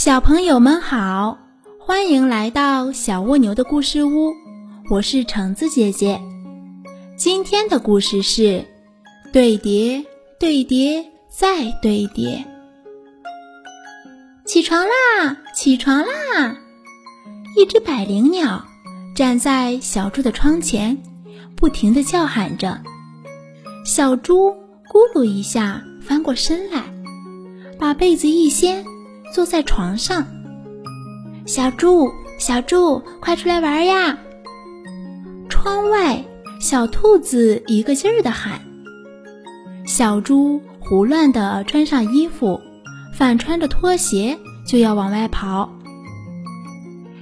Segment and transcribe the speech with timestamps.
[0.00, 1.36] 小朋友们好，
[1.78, 4.32] 欢迎来到小蜗牛的故事屋，
[4.88, 6.18] 我是橙子姐姐。
[7.18, 8.64] 今天的故事是
[9.30, 10.02] 对叠、
[10.38, 12.42] 对叠再对叠。
[14.46, 16.56] 起床啦，起床啦！
[17.58, 18.64] 一只百灵鸟
[19.14, 20.96] 站在小猪的窗前，
[21.54, 22.80] 不停地叫喊着。
[23.84, 24.48] 小猪
[24.88, 26.84] 咕噜一下翻过身来，
[27.78, 28.82] 把被子一掀。
[29.32, 30.26] 坐在床上，
[31.46, 34.18] 小猪，小猪，快出来玩呀！
[35.48, 36.24] 窗外，
[36.60, 38.60] 小兔子一个劲儿的喊。
[39.86, 42.60] 小猪胡乱的穿上衣服，
[43.14, 45.70] 反穿着拖鞋就要往外跑。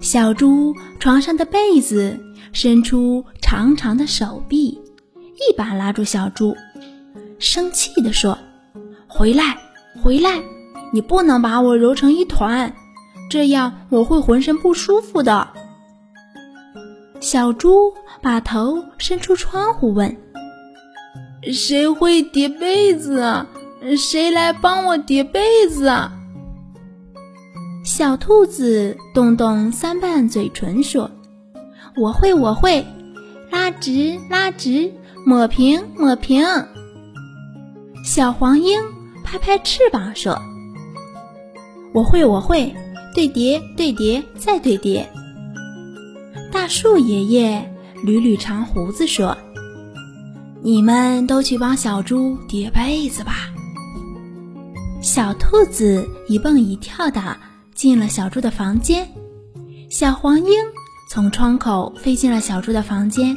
[0.00, 2.18] 小猪床上的被子
[2.52, 4.80] 伸出长长的手臂，
[5.14, 6.56] 一把拉住小猪，
[7.38, 8.38] 生气的说
[9.06, 9.58] ：“回来，
[10.02, 10.42] 回来！”
[10.92, 12.74] 你不能把我揉成一团，
[13.28, 15.48] 这样我会浑身不舒服的。
[17.20, 20.16] 小猪把头伸出窗户问
[21.52, 23.46] ：“谁会叠被子？
[23.96, 25.90] 谁来帮我叠被子？”
[27.84, 31.10] 小兔子动动三瓣嘴唇说
[31.96, 32.84] ：“我会，我会，
[33.50, 34.92] 拉直，拉直，
[35.26, 36.44] 抹平，抹平。”
[38.04, 38.80] 小黄莺
[39.22, 40.40] 拍拍翅膀说。
[41.92, 42.72] 我会，我会，
[43.14, 45.08] 对叠，对叠，再对叠。
[46.52, 47.60] 大树爷爷
[48.04, 49.36] 捋捋长胡子说
[50.62, 53.50] ：“你们都去帮小猪叠被子吧。”
[55.02, 57.36] 小兔子一蹦一跳的
[57.74, 59.08] 进了小猪的房间，
[59.88, 60.52] 小黄莺
[61.10, 63.34] 从窗口飞进了小猪的房间，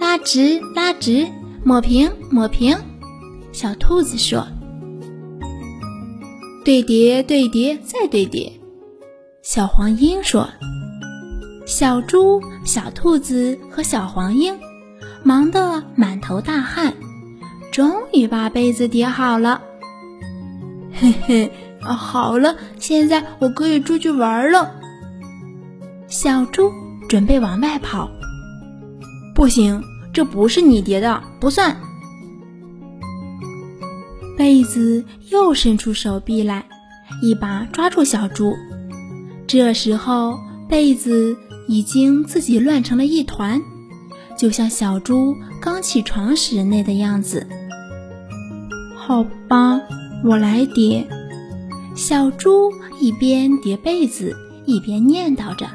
[0.00, 1.26] 拉直，拉直，
[1.62, 2.74] 抹平，抹平。
[3.52, 4.46] 小兔子说。
[6.66, 8.52] 对叠，对叠，再对叠。
[9.40, 10.48] 小黄莺说
[11.64, 14.58] ：“小猪、小兔子和小黄莺
[15.22, 16.92] 忙得满头大汗，
[17.70, 19.62] 终于把被子叠好了。
[20.92, 24.72] 嘿嘿，好了，现在我可以出去玩了。”
[26.10, 26.72] 小猪
[27.08, 28.10] 准备往外跑，
[29.36, 29.80] 不行，
[30.12, 31.76] 这不是你叠的，不算。
[34.36, 36.64] 被子又伸出手臂来，
[37.22, 38.52] 一把抓住小猪。
[39.46, 40.38] 这时候，
[40.68, 41.36] 被子
[41.68, 43.60] 已经自己乱成了一团，
[44.38, 47.46] 就像小猪刚起床时那的样子。
[48.96, 49.80] 好吧，
[50.24, 51.06] 我来叠。
[51.94, 52.70] 小猪
[53.00, 54.36] 一边叠被子，
[54.66, 55.66] 一边念叨着：“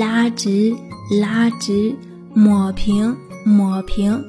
[0.00, 0.74] 拉直，
[1.20, 1.94] 拉直，
[2.32, 3.14] 抹平，
[3.44, 4.24] 抹平，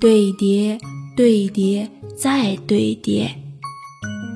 [0.00, 0.78] 对叠，
[1.18, 3.30] 对叠。”再对叠，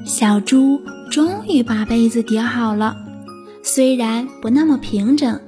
[0.05, 2.97] 小猪终于把被子叠好了。
[3.65, 5.41] 虽然不那么平整，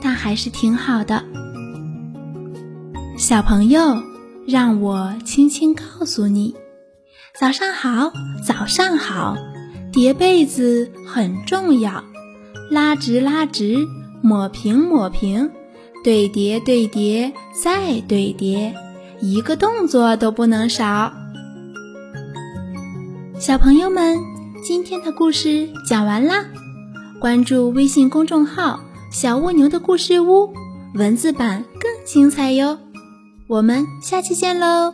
[0.00, 1.24] 但还是挺好的。
[3.18, 4.00] 小朋友，
[4.46, 6.54] 让我轻轻告诉你：
[7.36, 8.12] 早上好，
[8.46, 9.36] 早上好！
[9.92, 12.04] 叠被子很重要，
[12.70, 13.78] 拉直拉直，
[14.22, 15.50] 抹平抹平，
[16.04, 18.72] 对叠对叠，再对叠，
[19.22, 21.12] 一个动作都不能少。
[23.38, 24.18] 小朋友们，
[24.62, 26.44] 今天的故事讲完啦！
[27.20, 28.80] 关注微信公众号
[29.12, 30.50] “小蜗牛的故事屋”，
[30.96, 32.78] 文字版更精彩哟！
[33.46, 34.92] 我们下期见喽！